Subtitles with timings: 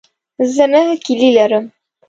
[0.53, 1.65] زه نهه کیلې لرم.